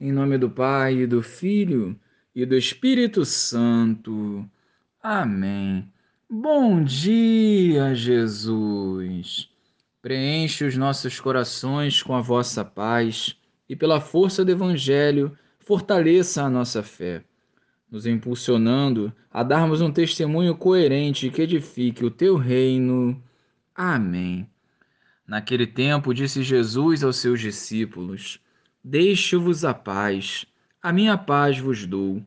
Em 0.00 0.12
nome 0.12 0.38
do 0.38 0.48
Pai, 0.48 0.98
e 0.98 1.06
do 1.08 1.20
Filho 1.20 1.98
e 2.32 2.46
do 2.46 2.56
Espírito 2.56 3.24
Santo. 3.24 4.48
Amém. 5.02 5.90
Bom 6.30 6.84
dia, 6.84 7.92
Jesus. 7.96 9.50
Preenche 10.00 10.64
os 10.64 10.76
nossos 10.76 11.18
corações 11.18 12.00
com 12.00 12.14
a 12.14 12.20
vossa 12.20 12.64
paz 12.64 13.34
e, 13.68 13.74
pela 13.74 14.00
força 14.00 14.44
do 14.44 14.52
Evangelho, 14.52 15.36
fortaleça 15.58 16.44
a 16.44 16.50
nossa 16.50 16.80
fé, 16.80 17.24
nos 17.90 18.06
impulsionando 18.06 19.12
a 19.32 19.42
darmos 19.42 19.80
um 19.80 19.90
testemunho 19.90 20.54
coerente 20.54 21.28
que 21.28 21.42
edifique 21.42 22.04
o 22.04 22.10
teu 22.10 22.36
reino. 22.36 23.20
Amém. 23.74 24.48
Naquele 25.26 25.66
tempo, 25.66 26.14
disse 26.14 26.44
Jesus 26.44 27.02
aos 27.02 27.16
seus 27.16 27.40
discípulos: 27.40 28.40
Deixo-vos 28.82 29.64
a 29.64 29.74
paz, 29.74 30.46
a 30.80 30.92
minha 30.92 31.18
paz 31.18 31.58
vos 31.58 31.84
dou, 31.84 32.22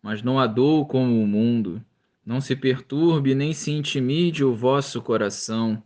mas 0.00 0.22
não 0.22 0.38
a 0.38 0.46
dou 0.46 0.86
como 0.86 1.20
o 1.20 1.26
mundo. 1.26 1.84
Não 2.24 2.40
se 2.40 2.54
perturbe 2.54 3.34
nem 3.34 3.52
se 3.52 3.72
intimide 3.72 4.44
o 4.44 4.54
vosso 4.54 5.02
coração. 5.02 5.82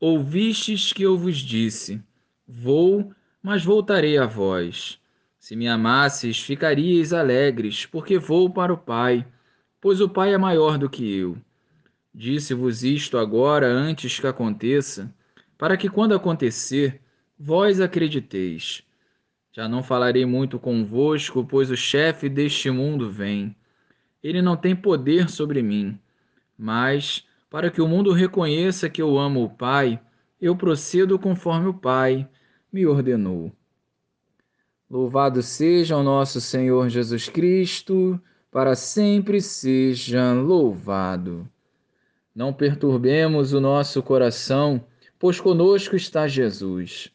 Ouvistes 0.00 0.92
que 0.92 1.02
eu 1.02 1.18
vos 1.18 1.36
disse: 1.38 2.02
Vou, 2.48 3.12
mas 3.42 3.64
voltarei 3.64 4.16
a 4.16 4.26
vós. 4.26 4.98
Se 5.38 5.54
me 5.54 5.68
amasseis, 5.68 6.38
ficaríeis 6.38 7.12
alegres, 7.12 7.84
porque 7.84 8.18
vou 8.18 8.48
para 8.48 8.72
o 8.72 8.78
Pai, 8.78 9.26
pois 9.80 10.00
o 10.00 10.08
Pai 10.08 10.32
é 10.32 10.38
maior 10.38 10.78
do 10.78 10.88
que 10.88 11.14
eu. 11.14 11.36
Disse-vos 12.14 12.84
isto 12.84 13.18
agora 13.18 13.66
antes 13.66 14.18
que 14.18 14.26
aconteça, 14.26 15.12
para 15.58 15.76
que 15.76 15.88
quando 15.88 16.14
acontecer, 16.14 17.00
vós 17.38 17.80
acrediteis. 17.80 18.82
Já 19.52 19.68
não 19.68 19.82
falarei 19.82 20.24
muito 20.24 20.58
convosco, 20.58 21.44
pois 21.44 21.70
o 21.70 21.76
chefe 21.76 22.28
deste 22.28 22.70
mundo 22.70 23.10
vem. 23.10 23.54
Ele 24.22 24.40
não 24.40 24.56
tem 24.56 24.74
poder 24.74 25.28
sobre 25.28 25.62
mim, 25.62 25.98
mas, 26.56 27.26
para 27.50 27.70
que 27.70 27.82
o 27.82 27.86
mundo 27.86 28.12
reconheça 28.12 28.88
que 28.88 29.02
eu 29.02 29.18
amo 29.18 29.44
o 29.44 29.50
Pai, 29.50 30.00
eu 30.40 30.56
procedo 30.56 31.18
conforme 31.18 31.68
o 31.68 31.74
Pai 31.74 32.26
me 32.72 32.86
ordenou. 32.86 33.52
Louvado 34.90 35.42
seja 35.42 35.96
o 35.96 36.02
nosso 36.02 36.40
Senhor 36.40 36.88
Jesus 36.88 37.28
Cristo, 37.28 38.18
para 38.50 38.74
sempre 38.74 39.40
seja 39.40 40.32
louvado. 40.32 41.46
Não 42.34 42.54
perturbemos 42.54 43.52
o 43.52 43.60
nosso 43.60 44.02
coração, 44.02 44.82
pois 45.18 45.38
conosco 45.38 45.94
está 45.94 46.26
Jesus. 46.26 47.12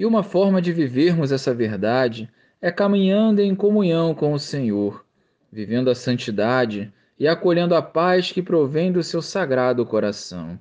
E 0.00 0.06
uma 0.06 0.22
forma 0.22 0.62
de 0.62 0.72
vivermos 0.72 1.30
essa 1.30 1.52
verdade 1.52 2.26
é 2.58 2.72
caminhando 2.72 3.42
em 3.42 3.54
comunhão 3.54 4.14
com 4.14 4.32
o 4.32 4.38
Senhor, 4.38 5.04
vivendo 5.52 5.90
a 5.90 5.94
santidade 5.94 6.90
e 7.18 7.28
acolhendo 7.28 7.74
a 7.74 7.82
paz 7.82 8.32
que 8.32 8.40
provém 8.40 8.90
do 8.90 9.02
seu 9.02 9.20
sagrado 9.20 9.84
coração. 9.84 10.58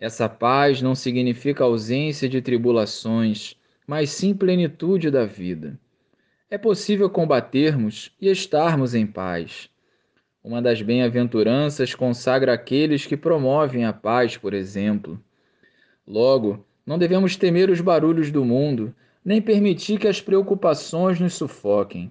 Essa 0.00 0.28
paz 0.28 0.82
não 0.82 0.96
significa 0.96 1.62
ausência 1.62 2.28
de 2.28 2.42
tribulações, 2.42 3.54
mas 3.86 4.10
sim 4.10 4.34
plenitude 4.34 5.08
da 5.08 5.24
vida. 5.24 5.78
É 6.50 6.58
possível 6.58 7.08
combatermos 7.08 8.10
e 8.20 8.28
estarmos 8.28 8.92
em 8.92 9.06
paz. 9.06 9.70
Uma 10.42 10.60
das 10.60 10.82
bem-aventuranças 10.82 11.94
consagra 11.94 12.54
aqueles 12.54 13.06
que 13.06 13.16
promovem 13.16 13.84
a 13.84 13.92
paz, 13.92 14.36
por 14.36 14.52
exemplo. 14.52 15.16
Logo, 16.04 16.66
não 16.88 16.96
devemos 16.96 17.36
temer 17.36 17.68
os 17.68 17.82
barulhos 17.82 18.30
do 18.30 18.42
mundo, 18.42 18.94
nem 19.22 19.42
permitir 19.42 19.98
que 19.98 20.08
as 20.08 20.22
preocupações 20.22 21.20
nos 21.20 21.34
sufoquem, 21.34 22.10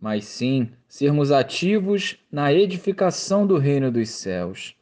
mas 0.00 0.24
sim 0.24 0.68
sermos 0.88 1.30
ativos 1.30 2.16
na 2.28 2.52
edificação 2.52 3.46
do 3.46 3.56
reino 3.56 3.88
dos 3.88 4.10
céus. 4.10 4.74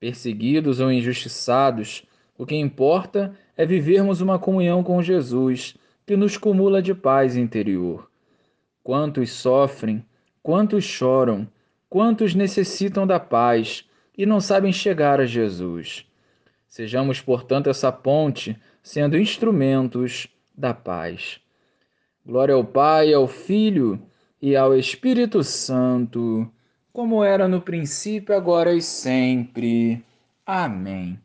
Perseguidos 0.00 0.80
ou 0.80 0.90
injustiçados, 0.90 2.02
o 2.38 2.46
que 2.46 2.56
importa 2.56 3.36
é 3.58 3.66
vivermos 3.66 4.22
uma 4.22 4.38
comunhão 4.38 4.82
com 4.82 5.02
Jesus, 5.02 5.76
que 6.06 6.16
nos 6.16 6.38
cumula 6.38 6.80
de 6.80 6.94
paz 6.94 7.36
interior. 7.36 8.10
Quantos 8.82 9.32
sofrem, 9.32 10.02
quantos 10.42 10.82
choram, 10.82 11.46
quantos 11.90 12.34
necessitam 12.34 13.06
da 13.06 13.20
paz 13.20 13.84
e 14.16 14.24
não 14.24 14.40
sabem 14.40 14.72
chegar 14.72 15.20
a 15.20 15.26
Jesus. 15.26 16.06
Sejamos, 16.72 17.20
portanto, 17.20 17.68
essa 17.68 17.92
ponte, 17.92 18.58
sendo 18.82 19.18
instrumentos 19.18 20.26
da 20.56 20.72
paz. 20.72 21.38
Glória 22.24 22.54
ao 22.54 22.64
Pai, 22.64 23.12
ao 23.12 23.28
Filho 23.28 24.00
e 24.40 24.56
ao 24.56 24.74
Espírito 24.74 25.44
Santo, 25.44 26.50
como 26.90 27.22
era 27.22 27.46
no 27.46 27.60
princípio, 27.60 28.34
agora 28.34 28.72
e 28.72 28.80
sempre. 28.80 30.02
Amém. 30.46 31.20